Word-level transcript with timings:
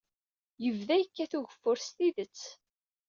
Yebda 0.63 0.95
yekkat 0.97 1.33
ugeffur 1.37 1.77
s 1.81 1.87
tidet. 1.95 2.41